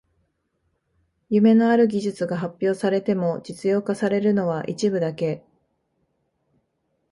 [1.29, 5.45] 夢のある技術が発表されても実用化されるのは一部だけ